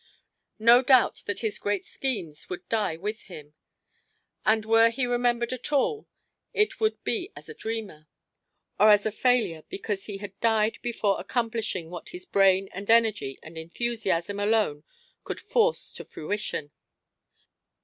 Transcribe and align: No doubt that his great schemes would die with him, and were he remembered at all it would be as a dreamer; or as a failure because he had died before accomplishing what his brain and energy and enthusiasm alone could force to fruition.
No 0.57 0.81
doubt 0.81 1.21
that 1.27 1.41
his 1.41 1.59
great 1.59 1.85
schemes 1.85 2.49
would 2.49 2.67
die 2.69 2.97
with 2.97 3.21
him, 3.25 3.53
and 4.43 4.65
were 4.65 4.89
he 4.89 5.05
remembered 5.05 5.53
at 5.53 5.71
all 5.71 6.07
it 6.55 6.79
would 6.79 7.03
be 7.03 7.31
as 7.35 7.47
a 7.49 7.53
dreamer; 7.53 8.07
or 8.79 8.89
as 8.89 9.05
a 9.05 9.11
failure 9.11 9.63
because 9.69 10.05
he 10.07 10.17
had 10.17 10.39
died 10.39 10.79
before 10.81 11.19
accomplishing 11.21 11.91
what 11.91 12.09
his 12.09 12.25
brain 12.25 12.67
and 12.71 12.89
energy 12.89 13.37
and 13.43 13.59
enthusiasm 13.59 14.39
alone 14.39 14.83
could 15.23 15.39
force 15.39 15.91
to 15.93 16.03
fruition. 16.03 16.71